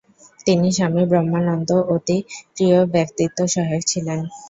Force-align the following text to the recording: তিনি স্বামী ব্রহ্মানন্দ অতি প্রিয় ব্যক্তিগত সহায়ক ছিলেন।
তিনি 0.45 0.67
স্বামী 0.71 1.03
ব্রহ্মানন্দ 1.09 1.69
অতি 1.95 2.17
প্রিয় 2.53 2.77
ব্যক্তিগত 2.93 3.37
সহায়ক 3.53 3.83
ছিলেন। 3.91 4.19